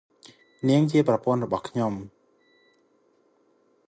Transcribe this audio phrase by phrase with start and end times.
[0.69, 1.93] នាងជាប្រពន្ធរបស់ខ្ញុំ។